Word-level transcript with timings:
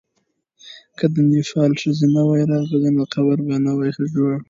که 0.97 1.05
د 1.13 1.15
نېپال 1.31 1.71
ښځې 1.81 2.05
نه 2.15 2.21
وای 2.27 2.43
راغلې، 2.51 2.89
نو 2.97 3.03
قبر 3.13 3.37
به 3.47 3.55
نه 3.65 3.71
وو 3.77 3.87
جوړ. 4.13 4.31